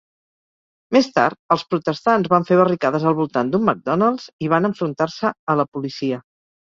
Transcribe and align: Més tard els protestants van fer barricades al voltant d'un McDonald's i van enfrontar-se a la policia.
Més 0.95 1.09
tard 1.17 1.37
els 1.55 1.65
protestants 1.73 2.31
van 2.33 2.47
fer 2.49 2.57
barricades 2.61 3.05
al 3.11 3.17
voltant 3.19 3.51
d'un 3.53 3.67
McDonald's 3.69 4.27
i 4.47 4.51
van 4.55 4.69
enfrontar-se 4.71 5.35
a 5.55 5.59
la 5.61 5.67
policia. 5.77 6.23